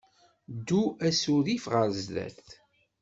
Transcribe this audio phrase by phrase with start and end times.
[0.55, 2.47] Ddu asurif ɣer sdat.